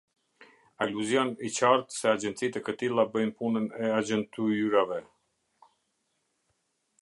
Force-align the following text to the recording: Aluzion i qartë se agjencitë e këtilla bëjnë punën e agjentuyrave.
Aluzion 0.85 1.27
i 1.49 1.51
qartë 1.57 1.95
se 1.97 2.09
agjencitë 2.11 2.61
e 2.61 2.65
këtilla 2.69 3.05
bëjnë 3.17 3.35
punën 3.43 3.69
e 3.83 3.93
agjentuyrave. 3.99 4.99